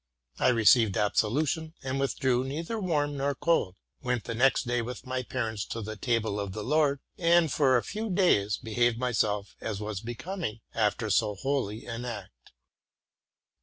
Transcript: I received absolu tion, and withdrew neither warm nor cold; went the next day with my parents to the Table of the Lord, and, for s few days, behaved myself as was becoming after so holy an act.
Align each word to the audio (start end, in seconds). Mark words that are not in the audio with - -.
I 0.39 0.47
received 0.47 0.95
absolu 0.95 1.47
tion, 1.47 1.75
and 1.83 1.99
withdrew 1.99 2.43
neither 2.43 2.79
warm 2.79 3.17
nor 3.17 3.35
cold; 3.35 3.75
went 4.01 4.23
the 4.23 4.33
next 4.33 4.63
day 4.63 4.81
with 4.81 5.05
my 5.05 5.21
parents 5.21 5.63
to 5.65 5.81
the 5.83 5.95
Table 5.95 6.39
of 6.39 6.53
the 6.53 6.63
Lord, 6.63 7.01
and, 7.19 7.51
for 7.51 7.77
s 7.77 7.85
few 7.85 8.09
days, 8.09 8.57
behaved 8.57 8.97
myself 8.97 9.55
as 9.61 9.79
was 9.79 10.01
becoming 10.01 10.61
after 10.73 11.11
so 11.11 11.35
holy 11.35 11.85
an 11.85 12.05
act. 12.05 12.51